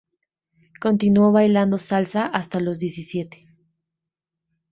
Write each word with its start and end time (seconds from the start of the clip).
Continuó 0.79 1.31
bailando 1.31 1.77
salsa 1.77 2.25
hasta 2.25 2.59
los 2.59 2.79
diecisiete. 2.79 3.45